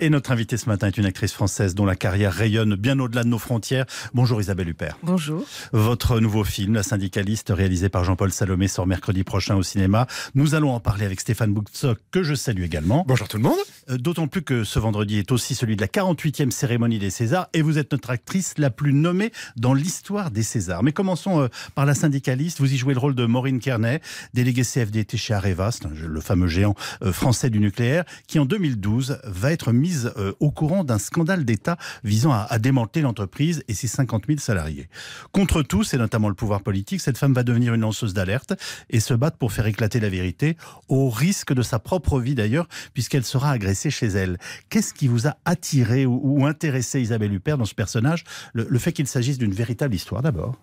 Et 0.00 0.10
notre 0.10 0.30
invitée 0.30 0.56
ce 0.56 0.68
matin 0.68 0.86
est 0.86 0.96
une 0.96 1.06
actrice 1.06 1.32
française 1.32 1.74
dont 1.74 1.84
la 1.84 1.96
carrière 1.96 2.32
rayonne 2.32 2.76
bien 2.76 3.00
au-delà 3.00 3.24
de 3.24 3.28
nos 3.28 3.38
frontières. 3.38 3.84
Bonjour 4.14 4.40
Isabelle 4.40 4.68
Huppert. 4.68 4.96
Bonjour. 5.02 5.44
Votre 5.72 6.20
nouveau 6.20 6.44
film, 6.44 6.74
La 6.74 6.84
syndicaliste, 6.84 7.52
réalisé 7.54 7.88
par 7.88 8.04
Jean-Paul 8.04 8.30
Salomé, 8.30 8.68
sort 8.68 8.86
mercredi 8.86 9.24
prochain 9.24 9.56
au 9.56 9.64
cinéma. 9.64 10.06
Nous 10.36 10.54
allons 10.54 10.70
en 10.70 10.78
parler 10.78 11.04
avec 11.04 11.20
Stéphane 11.20 11.52
Boutsock, 11.52 11.98
que 12.12 12.22
je 12.22 12.36
salue 12.36 12.62
également. 12.62 13.04
Bonjour 13.08 13.26
tout 13.26 13.38
le 13.38 13.42
monde. 13.42 13.58
Euh, 13.90 13.98
D'autant 13.98 14.28
plus 14.28 14.42
que 14.42 14.62
ce 14.62 14.78
vendredi 14.78 15.18
est 15.18 15.32
aussi 15.32 15.56
celui 15.56 15.74
de 15.74 15.80
la 15.80 15.88
48e 15.88 16.52
cérémonie 16.52 17.00
des 17.00 17.10
Césars 17.10 17.48
et 17.52 17.62
vous 17.62 17.76
êtes 17.76 17.90
notre 17.90 18.10
actrice 18.10 18.54
la 18.56 18.70
plus 18.70 18.92
nommée 18.92 19.32
dans 19.56 19.74
l'histoire 19.74 20.30
des 20.30 20.44
Césars. 20.44 20.84
Mais 20.84 20.92
commençons 20.92 21.40
euh, 21.40 21.48
par 21.74 21.86
La 21.86 21.94
syndicaliste. 21.94 22.60
Vous 22.60 22.72
y 22.72 22.76
jouez 22.76 22.94
le 22.94 23.00
rôle 23.00 23.16
de 23.16 23.26
Maureen 23.26 23.58
Kearney, 23.58 23.98
déléguée 24.32 24.62
CFDT 24.62 25.16
chez 25.16 25.34
Areva, 25.34 25.70
le 25.90 26.20
fameux 26.20 26.46
géant 26.46 26.76
euh, 27.02 27.12
français 27.12 27.50
du 27.50 27.58
nucléaire, 27.58 28.04
qui 28.28 28.38
en 28.38 28.44
2012 28.44 29.18
va 29.24 29.50
être 29.50 29.72
mise 29.88 30.12
euh, 30.16 30.32
au 30.40 30.50
courant 30.50 30.84
d'un 30.84 30.98
scandale 30.98 31.44
d'État 31.44 31.76
visant 32.04 32.32
à, 32.32 32.46
à 32.48 32.58
démanteler 32.58 33.02
l'entreprise 33.02 33.62
et 33.68 33.74
ses 33.74 33.86
50 33.88 34.24
000 34.26 34.38
salariés. 34.38 34.88
Contre 35.32 35.62
tous, 35.62 35.94
et 35.94 35.98
notamment 35.98 36.28
le 36.28 36.34
pouvoir 36.34 36.62
politique, 36.62 37.00
cette 37.00 37.16
femme 37.18 37.32
va 37.32 37.42
devenir 37.42 37.74
une 37.74 37.80
lanceuse 37.80 38.12
d'alerte 38.14 38.52
et 38.90 39.00
se 39.00 39.14
battre 39.14 39.38
pour 39.38 39.52
faire 39.52 39.66
éclater 39.66 40.00
la 40.00 40.08
vérité, 40.08 40.56
au 40.88 41.08
risque 41.08 41.52
de 41.54 41.62
sa 41.62 41.78
propre 41.78 42.20
vie 42.20 42.34
d'ailleurs, 42.34 42.68
puisqu'elle 42.92 43.24
sera 43.24 43.50
agressée 43.50 43.90
chez 43.90 44.06
elle. 44.08 44.38
Qu'est-ce 44.68 44.92
qui 44.92 45.08
vous 45.08 45.26
a 45.26 45.36
attiré 45.44 46.04
ou, 46.06 46.20
ou 46.22 46.46
intéressé 46.46 47.00
Isabelle 47.00 47.32
Huppert 47.32 47.56
dans 47.58 47.64
ce 47.64 47.74
personnage? 47.74 48.24
Le, 48.52 48.66
le 48.68 48.78
fait 48.78 48.92
qu'il 48.92 49.06
s'agisse 49.06 49.38
d'une 49.38 49.52
véritable 49.54 49.94
histoire 49.94 50.22
d'abord. 50.22 50.56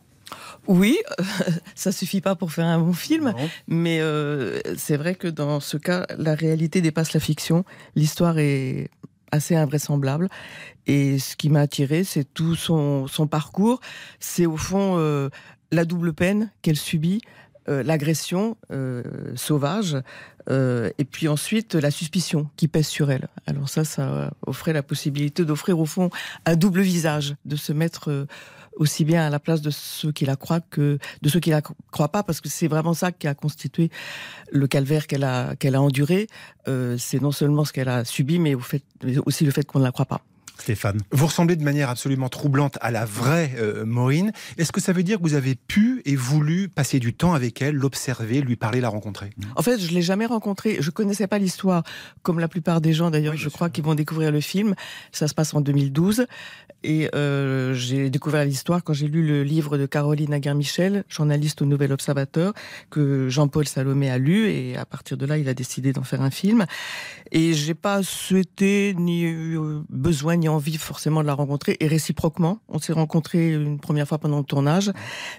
Oui, 0.68 0.98
ça 1.76 1.92
suffit 1.92 2.22
pas 2.22 2.36
pour 2.36 2.52
faire 2.52 2.66
un 2.66 2.80
bon 2.80 2.94
film, 2.94 3.26
Non. 3.38 3.50
mais 3.68 4.00
euh, 4.02 4.60
c'est 4.78 4.98
vrai 4.98 5.14
que 5.14 5.27
dans 5.27 5.60
ce 5.60 5.77
cas, 5.77 6.08
la 6.18 6.34
réalité 6.34 6.82
dépasse 6.82 7.14
la 7.14 7.20
fiction. 7.20 7.64
L'histoire 7.96 8.40
est 8.40 8.90
assez 9.36 9.55
invraisemblable. 9.55 10.30
Et 10.88 11.20
ce 11.20 11.36
qui 11.36 11.50
m'a 11.50 11.62
attiré, 11.62 12.04
c'est 12.04 12.26
tout 12.34 12.55
son, 12.55 13.08
parcours. 13.30 13.80
C'est 14.20 14.46
au 14.46 14.58
fond 14.58 14.96
euh, 14.98 15.30
la 15.72 15.86
double 15.86 16.14
peine 16.14 16.52
qu'elle 16.62 16.76
subit, 16.76 17.22
euh, 17.70 17.84
l'agression 17.84 18.58
euh, 18.72 19.04
sauvage, 19.36 19.98
et 20.48 21.05
puis 21.05 21.27
ensuite 21.27 21.74
la 21.74 21.90
suspicion 21.90 22.48
qui 22.55 22.68
pèse 22.68 22.86
sur 22.86 23.10
elle. 23.10 23.27
Alors 23.48 23.68
ça, 23.68 23.84
ça 23.84 24.32
offrait 24.46 24.74
la 24.74 24.84
possibilité 24.84 25.44
d'offrir 25.44 25.80
au 25.80 25.88
fond 25.88 26.12
un 26.46 26.55
double 26.55 26.82
visage, 26.82 27.36
de 27.46 27.55
se 27.55 27.74
mettre 27.74 28.27
aussi 28.76 29.05
bien 29.05 29.26
à 29.26 29.29
la 29.29 29.40
place 29.40 29.62
de 29.62 29.70
ceux 29.70 30.12
qui 30.12 30.26
la 30.26 30.35
croient 30.35 30.62
que 30.62 30.99
de 31.21 31.29
ceux 31.29 31.40
qui 31.40 31.49
la 31.49 31.62
croient 31.62 32.12
pas, 32.12 32.23
parce 32.23 32.41
que 32.41 32.49
c'est 32.49 32.68
vraiment 32.68 32.93
ça 32.93 33.12
qui 33.12 33.27
a 33.27 33.34
constitué 33.34 33.90
le 34.51 34.68
calvaire 34.68 35.07
qu'elle 35.07 35.23
a 35.23 35.55
qu'elle 35.55 35.76
a 35.76 35.81
enduré. 35.81 36.27
Euh, 36.68 36.98
c'est 36.98 37.21
non 37.21 37.31
seulement 37.31 37.65
ce 37.65 37.73
qu'elle 37.73 37.90
a 37.90 38.05
subi, 38.05 38.40
mais 38.40 38.55
au 38.55 38.59
fait, 38.59 38.84
mais 39.03 39.18
aussi 39.26 39.46
le 39.46 39.51
fait 39.51 39.65
qu'on 39.65 39.79
ne 39.79 39.84
la 39.84 39.91
croit 39.91 40.05
pas. 40.05 40.21
Stéphane. 40.60 41.00
Vous 41.12 41.26
ressemblez 41.26 41.56
de 41.56 41.64
manière 41.64 41.90
absolument 41.90 42.30
troublante 42.30 42.78
à 42.82 42.92
la 42.92 43.06
vraie 43.06 43.54
euh, 43.58 43.86
Maureen. 43.86 44.32
Est-ce 44.58 44.72
que 44.72 44.82
ça 44.82 44.94
veut 44.94 45.04
dire 45.04 45.18
que 45.18 45.24
vous 45.24 45.34
avez 45.34 45.56
pu 45.56 46.02
et 46.06 46.16
voulu 46.16 46.70
passer 46.70 47.00
du 47.00 47.14
temps 47.14 47.34
avec 47.34 47.62
elle, 47.62 47.76
l'observer, 47.76 48.42
lui 48.42 48.56
parler, 48.56 48.82
la 48.82 48.90
rencontrer? 48.90 49.32
En 49.56 49.62
fait, 49.62 49.80
je 49.80 49.92
l'ai 49.94 50.02
jamais 50.02 50.26
rencontrée. 50.26 50.78
Je 50.80 50.90
connaissais 50.92 51.28
pas 51.28 51.38
l'histoire, 51.38 51.84
comme 52.24 52.40
la 52.40 52.48
plupart 52.48 52.82
des 52.82 52.94
gens 52.94 53.12
d'ailleurs. 53.12 53.36
je 53.36 53.50
crois 53.50 53.70
qu'ils 53.70 53.84
vont 53.84 53.96
découvrir 53.96 54.32
le 54.32 54.42
film. 54.42 54.76
Ça 55.12 55.28
se 55.28 55.34
passe 55.34 55.54
en 55.54 55.62
2012, 55.62 56.26
et 56.84 57.10
euh, 57.16 57.74
j'ai 57.74 58.10
découvert 58.10 58.46
l'histoire 58.46 58.84
quand 58.84 58.94
j'ai 58.94 59.08
lu 59.08 59.26
le 59.26 59.44
livre 59.44 59.78
de 59.78 59.86
Caroline 59.86 60.34
Aguerre-Michel, 60.34 61.04
journaliste 61.10 61.62
au 61.62 61.66
Nouvel 61.66 61.92
Observateur, 61.92 62.54
que 62.90 63.28
Jean-Paul 63.30 63.68
Salomé 63.68 64.09
a 64.09 64.18
lu, 64.18 64.50
et 64.50 64.78
à 64.78 64.86
partir 64.86 65.18
de 65.18 65.26
là, 65.26 65.38
il 65.38 65.50
a 65.50 65.53
décidé 65.53 65.94
d'en 65.94 66.03
faire 66.03 66.22
un 66.22 66.31
film. 66.31 66.66
Et 67.31 67.53
j'ai 67.53 67.74
pas 67.74 68.03
souhaité 68.03 68.94
ni 68.98 69.24
eu 69.24 69.58
besoin 69.90 70.38
ni 70.38 70.45
envie 70.48 70.78
forcément 70.78 71.22
de 71.22 71.28
la 71.28 71.34
rencontrer, 71.34 71.78
et 71.80 71.88
réciproquement. 71.88 72.60
On 72.70 72.80
s'est 72.80 72.94
rencontrés 72.94 73.54
une 73.54 73.80
première 73.80 74.08
fois 74.08 74.18
pendant 74.18 74.40
le 74.40 74.44
tournage, 74.44 74.92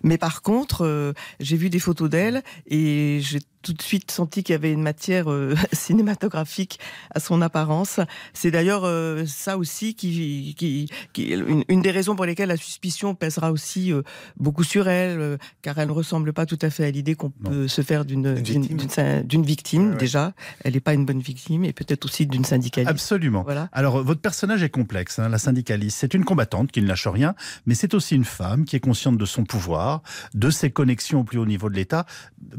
mais 0.03 0.19
par 0.19 0.43
contre, 0.43 0.85
euh, 0.85 1.13
j'ai 1.41 1.57
vu 1.57 1.71
des 1.71 1.79
photos 1.79 2.11
d'elle 2.11 2.43
et 2.67 3.19
j'ai 3.21 3.41
tout 3.67 3.73
de 3.73 3.83
suite 3.83 4.13
senti 4.13 4.45
qu'il 4.45 4.53
y 4.53 4.55
avait 4.55 4.71
une 4.71 4.83
matière 4.83 5.29
euh, 5.29 5.57
cinématographique 5.73 6.79
à 7.13 7.19
son 7.19 7.43
apparence. 7.43 7.99
C'est 8.33 8.53
d'ailleurs 8.53 8.85
euh, 8.85 9.25
ça 9.27 9.59
aussi 9.59 9.97
qui, 9.97 10.55
qui, 10.57 10.89
qui 11.13 11.31
une, 11.33 11.65
une 11.69 11.83
des 11.83 11.91
raisons 11.91 12.15
pour 12.15 12.27
lesquelles 12.27 12.49
la 12.49 12.57
suspicion 12.57 13.17
pèsera 13.17 13.51
aussi 13.51 13.93
euh, 13.93 14.03
beaucoup 14.37 14.63
sur 14.63 14.87
elle, 14.87 15.39
car 15.63 15.79
elle 15.79 15.89
ne 15.89 15.93
ressemble 15.93 16.33
pas 16.33 16.47
tout 16.47 16.59
à 16.63 16.71
fait 16.71 16.85
à 16.85 16.91
l'idée 16.93 17.17
qu'on 17.17 17.31
peut 17.31 17.67
se 17.67 17.83
faire 17.83 18.05
d'une 18.05 18.35
victime. 18.35 19.43
victime 19.43 19.91
ouais. 19.91 19.97
déjà. 19.97 20.33
Elle 20.63 20.75
n'est 20.75 20.81
pas 20.81 20.95
une 20.95 21.05
bonne 21.05 21.21
victime 21.21 21.65
et 21.65 21.73
peut-être 21.73 22.05
aussi 22.05 22.27
d'une 22.27 22.45
syndicaliste. 22.45 22.91
Absolument. 22.91 23.43
Voilà. 23.43 23.69
Alors, 23.73 24.01
votre 24.05 24.21
personnage 24.21 24.63
est 24.63 24.71
complexe, 24.71 25.19
hein, 25.19 25.29
la 25.29 25.39
syndicaliste. 25.39 25.99
C'est 25.99 26.15
une 26.15 26.25
combattante 26.25 26.71
qui 26.71 26.83
ne 26.83 26.87
lâche 26.87 27.09
rien, 27.09 27.35
mais 27.67 27.75
c'est 27.75 27.95
aussi 27.95 28.15
une 28.15 28.25
femme 28.25 28.65
qui 28.65 28.77
est 28.77 28.81
consciente 28.81 29.19
de 29.19 29.25
son 29.25 29.45
pouvoir, 29.45 30.03
de 30.35 30.51
ses 30.51 30.71
connexions 30.71 31.21
au 31.21 31.25
plus 31.25 31.39
haut 31.39 31.47
niveau 31.47 31.69
de 31.69 31.75
l'État, 31.75 32.07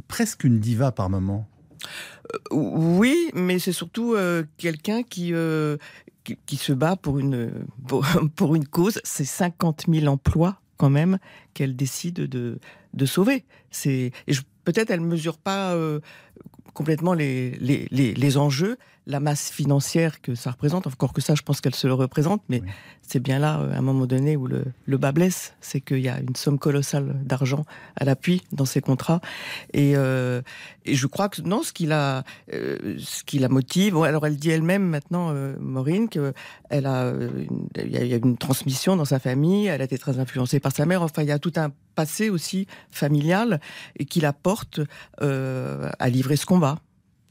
presque 0.10 0.44
une 0.44 0.60
diva 0.60 0.92
moment. 1.10 1.48
Oui, 2.52 3.32
mais 3.34 3.60
c'est 3.60 3.72
surtout 3.72 4.14
euh, 4.16 4.44
quelqu'un 4.58 5.04
qui, 5.04 5.34
euh, 5.34 5.78
qui 6.24 6.38
qui 6.46 6.58
se 6.58 6.74
bat 6.74 6.96
pour 6.96 7.20
une 7.20 7.66
pour, 7.88 8.06
une 8.56 8.68
cause. 8.68 9.00
C'est 9.04 9.26
50 9.26 9.86
000 9.88 10.08
emplois 10.08 10.60
quand 10.78 10.90
même 10.90 11.20
qu'elle 11.54 11.76
décide 11.76 12.16
de 12.16 12.60
de 12.94 13.06
sauver. 13.06 13.46
C'est 13.70 14.12
peut-être 14.64 14.92
elle 14.92 15.02
mesure 15.02 15.38
pas 15.38 15.74
euh, 15.76 16.00
complètement 16.78 17.14
les, 17.22 17.52
les 17.68 17.88
les 17.98 18.14
les 18.14 18.38
enjeux, 18.38 18.78
la 19.08 19.20
masse 19.20 19.50
financière 19.60 20.22
que 20.22 20.36
ça 20.36 20.52
représente. 20.52 20.86
Encore 20.88 21.14
que 21.14 21.22
ça, 21.22 21.34
je 21.36 21.42
pense 21.42 21.60
qu'elle 21.62 21.76
se 21.84 21.88
le 21.88 21.94
représente, 22.06 22.42
mais 22.50 22.62
Oui. 22.62 22.70
c'est 23.02 23.20
bien 23.28 23.40
là, 23.40 23.60
euh, 23.60 23.74
à 23.74 23.78
un 23.78 23.82
moment 23.82 24.06
donné, 24.06 24.36
où 24.42 24.46
le, 24.48 24.66
le 24.86 24.98
bas 24.98 25.12
blesse, 25.12 25.54
c'est 25.62 25.82
qu'il 25.82 26.00
y 26.02 26.10
a 26.10 26.20
une 26.20 26.36
somme 26.36 26.60
colossale 26.60 27.08
d'argent 27.32 27.64
à 27.96 28.04
l'appui 28.06 28.44
dans 28.52 28.66
ces 28.74 28.82
contrats. 28.82 29.22
Et, 29.74 29.94
euh, 29.96 30.42
et 30.86 30.96
je 30.96 31.08
crois 31.08 31.30
que 31.30 31.42
non, 31.42 31.64
ce 31.64 31.72
qui 31.74 31.86
la, 31.88 32.24
euh, 32.54 32.96
ce 33.00 33.24
qui 33.24 33.40
la 33.40 33.50
motive. 33.50 33.96
alors 34.04 34.26
elle 34.28 34.38
dit 34.38 34.52
elle-même 34.52 34.84
maintenant, 34.84 35.32
euh, 35.34 35.56
Maureen, 35.60 36.10
que 36.10 36.34
elle 36.70 36.86
a, 36.86 37.10
une- 37.12 37.68
il 37.84 38.08
y 38.08 38.14
a 38.14 38.18
une 38.18 38.38
transmission 38.38 38.96
dans 38.98 39.06
sa 39.14 39.20
famille. 39.20 39.66
Elle 39.68 39.82
a 39.82 39.86
été 39.86 39.98
très 39.98 40.20
influencée 40.20 40.60
par 40.60 40.72
sa 40.74 40.86
mère. 40.86 41.02
Enfin, 41.02 41.24
il 41.24 41.30
y 41.30 41.32
a 41.32 41.40
tout 41.40 41.54
un 41.56 41.70
passé 41.98 42.30
aussi 42.30 42.68
familial 42.92 43.60
et 43.98 44.06
qui 44.06 44.22
la 44.22 44.32
porte 44.32 44.80
euh, 45.22 45.90
à 45.98 46.10
livrer 46.10 46.38
ce 46.38 46.46
combat. 46.46 46.78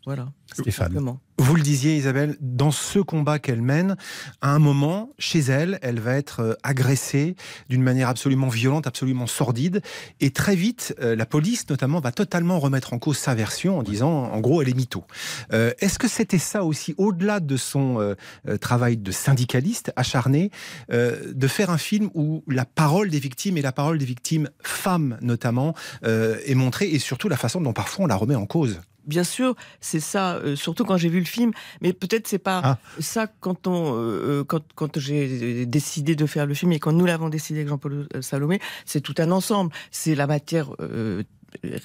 Voilà. 0.07 0.29
Stéphane. 0.53 0.87
Simplement. 0.87 1.21
Vous 1.39 1.57
le 1.57 1.63
disiez, 1.63 1.97
Isabelle, 1.97 2.37
dans 2.41 2.71
ce 2.71 3.01
combat 3.01 3.41
qu'elle 3.41 3.61
mène, 3.61 3.97
à 4.41 4.53
un 4.53 4.61
moment, 4.61 5.11
chez 5.19 5.41
elle, 5.41 5.81
elle 5.83 5.99
va 5.99 6.15
être 6.15 6.41
euh, 6.41 6.55
agressée 6.63 7.35
d'une 7.69 7.83
manière 7.83 8.09
absolument 8.09 8.47
violente, 8.49 8.87
absolument 8.87 9.27
sordide. 9.27 9.83
Et 10.21 10.31
très 10.31 10.55
vite, 10.55 10.95
euh, 11.01 11.17
la 11.17 11.27
police, 11.27 11.69
notamment, 11.69 11.99
va 11.99 12.13
totalement 12.13 12.61
remettre 12.61 12.93
en 12.93 13.01
cause 13.01 13.19
sa 13.19 13.35
version 13.35 13.79
en 13.79 13.83
disant, 13.83 14.31
en 14.33 14.41
gros, 14.41 14.63
elle 14.63 14.69
est 14.69 14.77
mytho. 14.77 15.05
Euh, 15.53 15.73
Est-ce 15.81 15.99
que 15.99 16.09
c'était 16.09 16.39
ça 16.39 16.63
aussi, 16.63 16.95
au-delà 16.99 17.41
de 17.41 17.57
son 17.57 17.99
euh, 17.99 18.57
travail 18.59 18.97
de 18.97 19.11
syndicaliste 19.11 19.93
acharné, 19.97 20.53
euh, 20.93 21.33
de 21.35 21.49
faire 21.49 21.71
un 21.71 21.79
film 21.79 22.11
où 22.15 22.45
la 22.47 22.65
parole 22.65 23.11
des 23.11 23.19
victimes 23.19 23.59
et 23.59 23.63
la 23.63 23.73
parole 23.73 23.99
des 23.99 24.07
victimes 24.07 24.49
femmes, 24.63 25.19
notamment, 25.21 25.75
euh, 26.05 26.39
est 26.47 26.55
montrée 26.55 26.87
et 26.87 27.01
surtout 27.01 27.29
la 27.29 27.37
façon 27.37 27.61
dont 27.61 27.73
parfois 27.73 28.05
on 28.05 28.09
la 28.09 28.17
remet 28.17 28.37
en 28.37 28.47
cause? 28.47 28.81
Bien 29.07 29.25
sûr, 29.25 29.55
c'est 29.81 30.01
ça. 30.01 30.35
euh, 30.37 30.57
surtout 30.57 30.85
quand 30.85 30.97
j'ai 30.97 31.09
vu 31.09 31.21
le 31.21 31.25
film, 31.27 31.53
mais 31.81 31.93
peut-être 31.93 32.27
c'est 32.29 32.39
pas 32.39 32.61
Ah. 32.65 32.79
ça 32.99 33.27
quand 33.29 33.67
on, 33.67 33.95
euh, 33.95 34.41
euh, 34.41 34.45
quand 34.45 34.63
quand 34.75 34.99
j'ai 34.99 35.65
décidé 35.67 36.17
de 36.17 36.27
faire 36.27 36.47
le 36.47 36.55
film 36.55 36.73
et 36.73 36.79
quand 36.81 36.93
nous 36.93 37.07
l'avons 37.07 37.29
décidé 37.29 37.61
avec 37.61 37.69
Jean-Paul 37.69 38.09
Salomé, 38.21 38.61
c'est 38.85 39.01
tout 39.01 39.15
un 39.19 39.31
ensemble. 39.31 39.73
C'est 39.91 40.15
la 40.15 40.27
matière. 40.27 40.71
euh, 40.81 41.23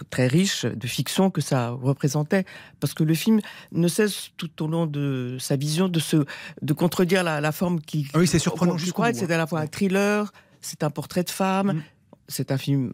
très 0.09 0.27
riche 0.27 0.65
de 0.65 0.87
fiction 0.87 1.29
que 1.29 1.39
ça 1.39 1.69
représentait 1.69 2.43
parce 2.81 2.93
que 2.93 3.03
le 3.05 3.13
film 3.13 3.39
ne 3.71 3.87
cesse 3.87 4.31
tout 4.35 4.51
au 4.63 4.67
long 4.67 4.85
de 4.85 5.37
sa 5.39 5.55
vision 5.55 5.87
de 5.87 5.99
se 5.99 6.25
de 6.61 6.73
contredire 6.73 7.23
la, 7.23 7.39
la 7.39 7.51
forme 7.53 7.79
qui 7.79 8.07
Ah 8.13 8.17
oui, 8.19 8.27
c'est 8.27 8.39
surprenant 8.39 8.75
je 8.77 8.91
crois 8.91 9.11
que 9.13 9.17
c'est 9.19 9.31
à 9.31 9.37
la 9.37 9.47
fois 9.47 9.61
un 9.61 9.67
thriller 9.67 10.33
c'est 10.59 10.83
un 10.83 10.89
portrait 10.89 11.23
de 11.23 11.29
femme 11.29 11.67
Mm. 11.73 11.81
c'est 12.27 12.51
un 12.51 12.57
film 12.57 12.91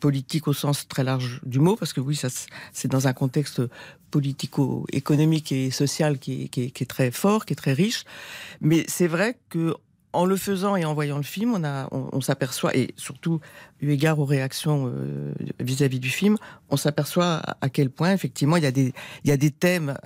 politique 0.00 0.48
au 0.48 0.52
sens 0.52 0.88
très 0.88 1.04
large 1.04 1.40
du 1.44 1.60
mot, 1.60 1.76
parce 1.76 1.92
que 1.92 2.00
oui, 2.00 2.16
ça, 2.16 2.28
c'est 2.72 2.88
dans 2.88 3.06
un 3.08 3.12
contexte 3.12 3.62
politico-économique 4.10 5.52
et 5.52 5.70
social 5.70 6.18
qui 6.18 6.44
est, 6.44 6.48
qui, 6.48 6.62
est, 6.64 6.70
qui 6.70 6.84
est, 6.84 6.86
très 6.86 7.10
fort, 7.10 7.44
qui 7.44 7.52
est 7.52 7.56
très 7.56 7.72
riche. 7.72 8.04
Mais 8.60 8.84
c'est 8.88 9.08
vrai 9.08 9.38
que 9.48 9.74
en 10.18 10.24
le 10.24 10.34
faisant 10.34 10.74
et 10.74 10.84
en 10.84 10.94
voyant 10.94 11.16
le 11.16 11.22
film, 11.22 11.54
on, 11.54 11.62
a, 11.62 11.88
on, 11.92 12.20
s'aperçoit, 12.20 12.76
et 12.76 12.92
surtout 12.96 13.40
eu 13.80 13.90
égard 13.92 14.18
aux 14.18 14.24
réactions 14.24 14.92
euh, 14.92 15.32
vis-à-vis 15.60 16.00
du 16.00 16.10
film, 16.10 16.36
on 16.70 16.76
s'aperçoit 16.76 17.40
à 17.60 17.68
quel 17.68 17.88
point, 17.88 18.12
effectivement, 18.12 18.56
il 18.56 18.64
y 18.64 18.66
a 18.66 18.72
des, 18.72 18.92
il 19.22 19.30
y 19.30 19.32
a 19.32 19.36
des 19.36 19.52
thèmes 19.52 19.96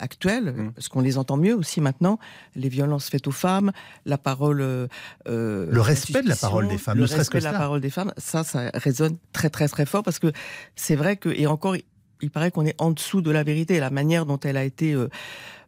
actuels, 0.00 0.52
mmh. 0.52 0.72
parce 0.72 0.88
qu'on 0.88 1.00
les 1.00 1.18
entend 1.18 1.36
mieux 1.36 1.54
aussi 1.54 1.80
maintenant, 1.80 2.18
les 2.56 2.68
violences 2.68 3.08
faites 3.08 3.28
aux 3.28 3.32
femmes, 3.32 3.70
la 4.06 4.18
parole... 4.18 4.60
Euh, 4.60 4.88
le 5.28 5.80
respect 5.80 6.22
de 6.22 6.28
la 6.28 6.34
parole 6.34 6.66
des 6.66 6.76
femmes, 6.78 6.98
le 6.98 7.04
respect 7.04 7.38
de 7.38 7.44
la 7.44 7.52
parole 7.52 7.80
des 7.80 7.90
femmes, 7.90 8.12
ça, 8.16 8.42
ça 8.42 8.72
résonne 8.74 9.18
très 9.32 9.50
très 9.50 9.68
très 9.68 9.86
fort, 9.86 10.02
parce 10.02 10.18
que 10.18 10.32
c'est 10.74 10.96
vrai 10.96 11.16
que, 11.16 11.28
et 11.28 11.46
encore, 11.46 11.76
il 12.20 12.30
paraît 12.32 12.50
qu'on 12.50 12.66
est 12.66 12.74
en 12.82 12.90
dessous 12.90 13.20
de 13.20 13.30
la 13.30 13.44
vérité, 13.44 13.78
la 13.78 13.90
manière 13.90 14.26
dont 14.26 14.40
elle 14.40 14.56
a 14.56 14.64
été... 14.64 14.94
Euh, 14.94 15.08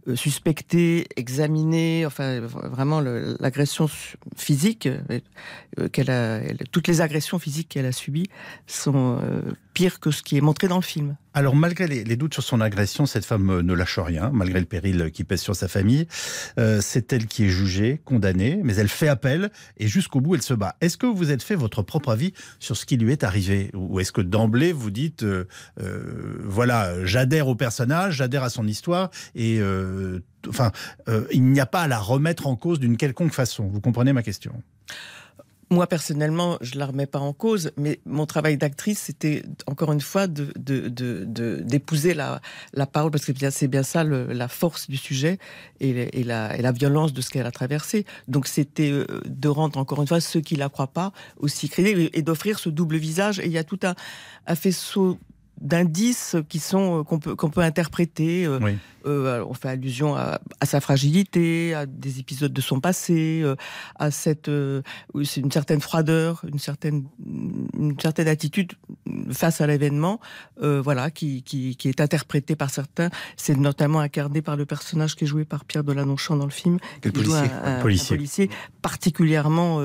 euh, 0.08 0.16
suspectée, 0.16 1.06
examinée, 1.16 2.04
enfin 2.06 2.40
vraiment 2.40 3.00
l'agression 3.00 3.88
physique 4.36 4.86
euh, 4.86 5.20
qu'elle 5.92 6.10
a, 6.10 6.40
toutes 6.70 6.88
les 6.88 7.00
agressions 7.00 7.38
physiques 7.38 7.68
qu'elle 7.68 7.86
a 7.86 7.92
subies 7.92 8.28
sont 8.66 9.20
pires 9.72 10.00
que 10.00 10.10
ce 10.10 10.22
qui 10.22 10.36
est 10.36 10.40
montré 10.40 10.68
dans 10.68 10.76
le 10.76 10.82
film. 10.82 11.16
Alors, 11.34 11.56
malgré 11.56 11.86
les, 11.86 12.16
doutes 12.16 12.34
sur 12.34 12.42
son 12.42 12.60
agression, 12.60 13.06
cette 13.06 13.24
femme 13.24 13.48
euh, 13.50 13.62
ne 13.62 13.72
lâche 13.72 13.98
rien, 13.98 14.30
malgré 14.32 14.60
le 14.60 14.66
péril 14.66 15.10
qui 15.12 15.24
pèse 15.24 15.40
sur 15.40 15.56
sa 15.56 15.66
famille. 15.66 16.06
Euh, 16.58 16.80
c'est 16.82 17.12
elle 17.12 17.26
qui 17.26 17.44
est 17.44 17.48
jugée, 17.48 18.00
condamnée, 18.04 18.60
mais 18.62 18.76
elle 18.76 18.88
fait 18.88 19.08
appel 19.08 19.50
et 19.78 19.88
jusqu'au 19.88 20.20
bout, 20.20 20.34
elle 20.34 20.42
se 20.42 20.54
bat. 20.54 20.76
Est-ce 20.80 20.98
que 20.98 21.06
vous 21.06 21.30
êtes 21.30 21.42
fait 21.42 21.54
votre 21.54 21.82
propre 21.82 22.10
avis 22.10 22.34
sur 22.58 22.76
ce 22.76 22.84
qui 22.84 22.96
lui 22.96 23.12
est 23.12 23.24
arrivé? 23.24 23.70
Ou 23.74 24.00
est-ce 24.00 24.12
que 24.12 24.20
d'emblée, 24.20 24.72
vous 24.72 24.90
dites, 24.90 25.22
euh, 25.22 25.46
voilà, 26.44 27.04
j'adhère 27.06 27.48
au 27.48 27.54
personnage, 27.54 28.16
j'adhère 28.16 28.42
à 28.42 28.50
son 28.50 28.66
histoire 28.66 29.10
et 29.34 29.60
enfin, 30.48 30.72
il 31.30 31.44
n'y 31.44 31.60
a 31.60 31.66
pas 31.66 31.82
à 31.82 31.88
la 31.88 31.98
remettre 31.98 32.46
en 32.46 32.56
cause 32.56 32.78
d'une 32.78 32.96
quelconque 32.96 33.32
façon 33.32 33.68
Vous 33.68 33.80
comprenez 33.80 34.12
ma 34.12 34.22
question? 34.22 34.52
Moi, 35.72 35.86
personnellement, 35.86 36.58
je 36.60 36.74
ne 36.74 36.78
la 36.78 36.86
remets 36.86 37.06
pas 37.06 37.18
en 37.18 37.32
cause, 37.32 37.72
mais 37.76 38.00
mon 38.04 38.26
travail 38.26 38.56
d'actrice, 38.56 39.00
c'était 39.00 39.42
encore 39.66 39.92
une 39.92 40.00
fois 40.00 40.26
d'épouser 40.26 42.08
de, 42.08 42.12
de, 42.12 42.18
la, 42.18 42.40
la, 42.74 42.86
parole, 42.86 43.10
parce 43.10 43.24
que 43.24 43.32
c'est 43.50 43.68
bien 43.68 43.82
ça 43.82 44.04
la 44.04 44.48
force 44.48 44.88
du 44.88 44.96
sujet 44.96 45.38
et, 45.80 46.24
la, 46.24 46.56
et 46.56 46.62
la, 46.62 46.72
violence 46.72 47.12
de 47.12 47.20
ce 47.20 47.30
qu'elle 47.30 47.46
a 47.46 47.50
traversé. 47.50 48.04
Donc 48.28 48.46
c'était 48.46 48.90
euh, 48.90 49.06
de 49.24 49.48
rendre 49.48 49.78
encore 49.78 50.00
une 50.00 50.08
fois 50.08 50.20
ceux 50.20 50.40
qui 50.40 50.54
ne 50.54 50.60
la 50.60 50.68
croient 50.68 50.92
pas 50.92 51.12
aussi 51.38 51.68
crédibles 51.68 52.10
et 52.12 52.22
d'offrir 52.22 52.58
ce 52.58 52.68
double 52.68 52.96
visage. 52.96 53.40
Et 53.40 53.46
il 53.46 53.52
y 53.52 53.58
a 53.58 53.64
tout 53.64 53.80
un, 53.82 53.94
un 54.46 54.54
faisceau 54.54 55.18
d'indices 55.62 56.36
qui 56.48 56.58
sont 56.58 57.00
euh, 57.00 57.02
qu'on 57.04 57.18
peut 57.18 57.34
qu'on 57.36 57.48
peut 57.48 57.60
interpréter. 57.60 58.44
Euh, 58.44 58.58
euh, 59.06 59.44
on 59.48 59.54
fait 59.54 59.68
allusion 59.68 60.14
à, 60.14 60.38
sa 60.64 60.80
fragilité, 60.80 61.74
à 61.74 61.86
des 61.86 62.20
épisodes 62.20 62.52
de 62.52 62.60
son 62.60 62.78
passé, 62.78 63.44
à 63.96 64.12
cette 64.12 64.48
c'est 65.24 65.40
une 65.40 65.50
certaine 65.50 65.80
froideur, 65.80 66.44
une 66.46 66.60
certaine 66.60 67.06
une 67.26 67.98
certaine 67.98 68.28
attitude 68.28 68.74
face 69.32 69.60
à 69.60 69.66
l'événement, 69.66 70.20
voilà, 70.60 71.10
qui, 71.10 71.42
qui, 71.42 71.74
qui 71.74 71.88
est 71.88 72.00
interprétée 72.00 72.54
par 72.54 72.70
certains. 72.70 73.10
C'est 73.36 73.56
notamment 73.56 73.98
incarné 73.98 74.40
par 74.40 74.56
le 74.56 74.66
personnage 74.66 75.16
qui 75.16 75.24
est 75.24 75.26
joué 75.26 75.44
par 75.44 75.64
Pierre 75.64 75.82
Delanonchamp 75.82 76.36
dans 76.36 76.44
le 76.44 76.52
film, 76.52 76.78
qui 77.02 77.10
policier. 77.10 77.50
un, 77.64 77.80
policier. 77.80 78.50
particulièrement 78.82 79.80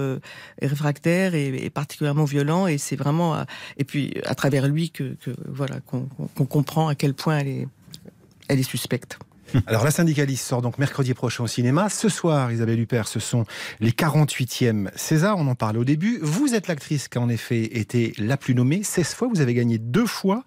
réfractaire 0.62 1.34
et, 1.34 1.48
et, 1.48 1.70
particulièrement 1.72 2.26
violent. 2.26 2.68
Et 2.68 2.78
c'est 2.78 2.96
vraiment 2.96 3.44
et 3.78 3.84
puis 3.84 4.14
à 4.26 4.36
travers 4.36 4.68
lui 4.68 4.92
que, 4.92 5.16
que 5.16 5.32
voilà 5.48 5.67
qu'on 5.86 6.46
comprend 6.46 6.88
à 6.88 6.96
quel 6.96 7.14
point 7.14 7.40
elle 7.40 7.48
est, 7.48 7.68
elle 8.48 8.60
est 8.60 8.64
suspecte. 8.64 9.20
Alors 9.68 9.84
la 9.84 9.92
syndicaliste 9.92 10.46
sort 10.46 10.62
donc 10.62 10.78
mercredi 10.78 11.14
prochain 11.14 11.44
au 11.44 11.48
cinéma. 11.48 11.90
Ce 11.90 12.10
soir, 12.10 12.52
Isabelle 12.52 12.80
Huppert, 12.80 13.08
ce 13.08 13.20
sont 13.20 13.46
les 13.80 13.92
48e 13.92 14.90
César, 14.96 15.38
on 15.38 15.48
en 15.48 15.56
parlait 15.56 15.80
au 15.80 15.86
début. 15.86 16.20
Vous 16.22 16.54
êtes 16.54 16.68
l'actrice 16.68 17.08
qui 17.08 17.18
a 17.18 17.22
en 17.22 17.30
effet 17.30 17.78
été 17.78 18.14
la 18.18 18.38
plus 18.38 18.56
nommée 18.56 18.84
16 18.84 19.14
fois, 19.14 19.28
vous 19.28 19.42
avez 19.42 19.54
gagné 19.54 19.78
deux 19.78 20.06
fois, 20.06 20.44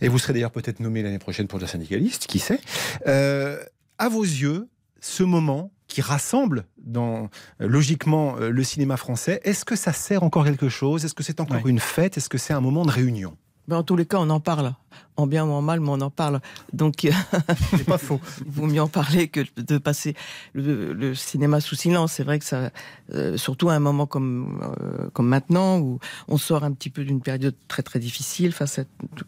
et 0.00 0.08
vous 0.08 0.18
serez 0.18 0.32
d'ailleurs 0.32 0.50
peut-être 0.50 0.80
nommée 0.80 1.02
l'année 1.02 1.18
prochaine 1.18 1.46
pour 1.46 1.58
la 1.58 1.66
syndicaliste, 1.66 2.26
qui 2.26 2.38
sait. 2.38 2.60
Euh, 3.06 3.62
à 3.98 4.08
vos 4.08 4.24
yeux, 4.24 4.68
ce 5.00 5.22
moment 5.22 5.70
qui 5.86 6.00
rassemble 6.02 6.66
dans 6.78 7.28
logiquement 7.58 8.36
le 8.36 8.62
cinéma 8.62 8.96
français, 8.96 9.40
est-ce 9.44 9.64
que 9.64 9.74
ça 9.74 9.92
sert 9.92 10.22
encore 10.22 10.44
quelque 10.44 10.68
chose? 10.68 11.04
Est-ce 11.04 11.14
que 11.14 11.24
c'est 11.24 11.40
encore 11.40 11.66
une 11.66 11.80
fête? 11.80 12.16
Est-ce 12.16 12.28
que 12.28 12.38
c'est 12.38 12.52
un 12.52 12.60
moment 12.60 12.84
de 12.84 12.90
réunion? 12.90 13.36
Ben, 13.70 13.76
en 13.76 13.82
tous 13.84 13.94
les 13.94 14.04
cas, 14.04 14.18
on 14.18 14.28
en 14.30 14.40
parle. 14.40 14.74
En 15.16 15.28
bien 15.28 15.44
ou 15.44 15.52
en 15.52 15.62
mal, 15.62 15.78
mais 15.78 15.90
on 15.90 16.00
en 16.00 16.10
parle. 16.10 16.40
Donc, 16.72 17.08
c'est 17.70 17.86
pas 17.86 17.98
faux. 17.98 18.20
Vaut 18.44 18.66
mieux 18.66 18.82
en 18.82 18.88
parler 18.88 19.28
que 19.28 19.42
de 19.56 19.78
passer 19.78 20.16
le, 20.54 21.14
cinéma 21.14 21.60
sous 21.60 21.76
silence. 21.76 22.14
C'est 22.14 22.24
vrai 22.24 22.40
que 22.40 22.44
ça, 22.44 22.70
euh, 23.14 23.36
surtout 23.36 23.68
à 23.68 23.74
un 23.74 23.78
moment 23.78 24.06
comme, 24.06 24.60
euh, 24.80 25.08
comme 25.12 25.28
maintenant, 25.28 25.78
où 25.78 26.00
on 26.26 26.36
sort 26.36 26.64
un 26.64 26.72
petit 26.72 26.90
peu 26.90 27.04
d'une 27.04 27.20
période 27.20 27.54
très 27.68 27.84
très 27.84 28.00
difficile 28.00 28.50
face 28.50 28.80
à 28.80 28.84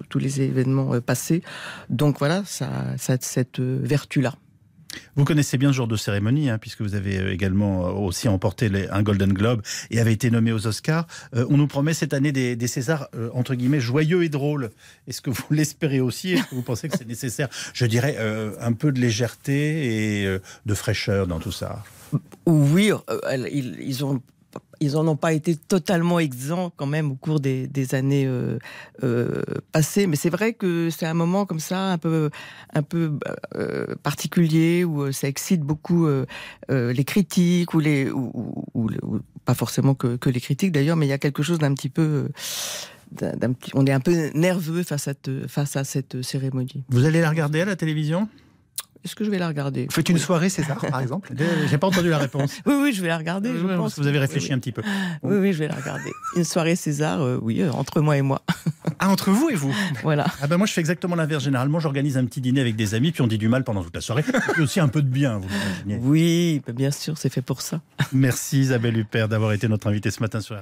tous 0.08 0.18
les 0.18 0.40
événements 0.40 0.92
euh, 0.92 1.00
passés. 1.00 1.42
Donc 1.88 2.18
voilà, 2.18 2.42
ça, 2.44 2.68
ça 2.98 3.12
a 3.12 3.16
cette 3.20 3.60
vertu-là. 3.60 4.34
Vous 5.16 5.24
connaissez 5.24 5.58
bien 5.58 5.70
ce 5.70 5.76
genre 5.76 5.88
de 5.88 5.96
cérémonie, 5.96 6.50
hein, 6.50 6.58
puisque 6.58 6.80
vous 6.82 6.94
avez 6.94 7.18
euh, 7.18 7.32
également 7.32 7.86
euh, 7.86 7.90
aussi 7.92 8.28
emporté 8.28 8.70
un 8.90 9.02
Golden 9.02 9.32
Globe 9.32 9.62
et 9.90 10.00
avez 10.00 10.12
été 10.12 10.30
nommé 10.30 10.52
aux 10.52 10.66
Oscars. 10.66 11.06
Euh, 11.34 11.46
on 11.50 11.56
nous 11.56 11.66
promet 11.66 11.94
cette 11.94 12.14
année 12.14 12.32
des, 12.32 12.66
Césars, 12.66 13.08
entre 13.34 13.54
guillemets, 13.54 13.80
joyeux 13.80 14.22
et 14.24 14.28
drôles. 14.28 14.70
Est-ce 15.06 15.20
que 15.20 15.30
vous 15.30 15.42
l'espérez 15.50 16.00
aussi? 16.00 16.32
Est-ce 16.32 16.44
que 16.44 16.54
vous 16.54 16.62
pensez 16.62 16.88
que 16.88 16.96
c'est 16.96 17.06
nécessaire? 17.06 17.48
Je 17.74 17.84
dirais 17.86 18.16
un 18.60 18.72
peu 18.72 18.92
de 18.92 19.00
légèreté 19.00 20.22
et 20.22 20.38
de 20.64 20.74
fraîcheur 20.74 21.26
dans 21.26 21.38
tout 21.38 21.52
ça. 21.52 21.84
Oui, 22.46 22.90
ils 23.52 24.04
ont 24.04 24.22
ils 24.82 24.96
en 24.96 25.06
ont 25.06 25.16
pas 25.16 25.32
été 25.32 25.56
totalement 25.56 26.18
exempts 26.18 26.72
quand 26.76 26.86
même 26.86 27.12
au 27.12 27.14
cours 27.14 27.40
des, 27.40 27.94
années 27.94 28.26
euh, 28.26 28.58
euh, 29.04 29.42
passées. 29.70 30.06
Mais 30.06 30.16
c'est 30.16 30.30
vrai 30.30 30.52
que 30.52 30.90
c'est 30.90 31.06
un 31.06 31.14
moment 31.14 31.46
comme 31.46 31.60
ça, 31.60 31.92
un 31.92 31.98
peu, 31.98 32.30
un 32.74 32.82
peu 32.82 33.18
euh, 33.54 33.94
particulier 34.02 34.84
où 34.84 35.12
ça 35.12 35.28
excite 35.28 35.60
beaucoup 35.60 36.08
les 36.68 37.04
critiques 37.04 37.74
ou 37.74 37.80
les, 37.80 38.10
ou, 38.10 38.90
pas 39.44 39.54
forcément 39.54 39.94
que, 39.94 40.28
les 40.28 40.40
critiques 40.40 40.72
d'ailleurs, 40.72 40.96
mais 40.96 41.06
il 41.06 41.10
y 41.10 41.14
a 41.14 41.18
quelque 41.18 41.42
chose 41.42 41.58
d'un 41.58 41.74
petit 41.74 41.88
peu 41.88 42.28
on 43.74 43.84
est 43.84 43.92
un 43.92 44.00
peu 44.00 44.30
nerveux 44.32 44.82
face 44.84 45.06
à, 45.06 45.12
face 45.46 45.76
à 45.76 45.84
cette 45.84 46.22
cérémonie. 46.22 46.82
Vous 46.88 47.04
allez 47.04 47.20
la 47.20 47.28
regarder 47.28 47.60
à 47.60 47.66
la 47.66 47.76
télévision? 47.76 48.26
Est-ce 49.04 49.14
que 49.14 49.24
je 49.24 49.30
vais 49.30 49.38
la 49.38 49.48
regarder? 49.48 49.88
Faites 49.90 50.08
une 50.08 50.18
soirée 50.18 50.48
César, 50.48 50.78
par 50.78 51.00
exemple 51.00 51.32
J'ai 51.70 51.78
pas 51.78 51.88
entendu 51.88 52.08
la 52.08 52.18
réponse. 52.18 52.60
oui, 52.66 52.74
oui, 52.80 52.92
je 52.92 53.02
vais 53.02 53.08
la 53.08 53.18
regarder. 53.18 53.50
je 53.50 53.76
pense 53.76 53.94
que 53.94 54.00
vous 54.00 54.06
avez 54.06 54.18
réfléchi 54.18 54.52
un 54.52 54.58
petit 54.58 54.72
peu. 54.72 54.82
Oui, 55.22 55.36
oui, 55.36 55.52
je 55.52 55.58
vais 55.58 55.68
la 55.68 55.74
regarder. 55.74 56.10
Une 56.36 56.44
soirée 56.44 56.76
César, 56.76 57.20
euh, 57.20 57.38
oui, 57.40 57.62
euh, 57.62 57.70
entre 57.72 58.00
moi 58.00 58.16
et 58.16 58.22
moi. 58.22 58.42
ah, 58.98 59.08
entre 59.08 59.30
vous 59.30 59.50
et 59.50 59.54
vous? 59.54 59.74
Voilà. 60.02 60.26
Ah 60.40 60.46
ben 60.46 60.56
moi, 60.56 60.66
je 60.66 60.72
fais 60.72 60.80
exactement 60.80 61.16
l'inverse. 61.16 61.44
Généralement, 61.44 61.80
j'organise 61.80 62.16
un 62.16 62.24
petit 62.24 62.40
dîner 62.40 62.60
avec 62.60 62.76
des 62.76 62.94
amis, 62.94 63.12
puis 63.12 63.22
on 63.22 63.26
dit 63.26 63.38
du 63.38 63.48
mal 63.48 63.64
pendant 63.64 63.82
toute 63.82 63.94
la 63.94 64.00
soirée. 64.00 64.24
Et 64.56 64.60
aussi 64.60 64.80
un 64.80 64.88
peu 64.88 65.02
de 65.02 65.08
bien, 65.08 65.38
vous 65.38 65.48
Oui, 66.02 66.62
bien 66.74 66.90
sûr, 66.90 67.18
c'est 67.18 67.32
fait 67.32 67.42
pour 67.42 67.60
ça. 67.62 67.80
Merci 68.12 68.60
Isabelle 68.60 68.96
Huppert 68.96 69.28
d'avoir 69.28 69.52
été 69.52 69.68
notre 69.68 69.86
invitée 69.86 70.10
ce 70.10 70.20
matin 70.20 70.40
sur 70.40 70.56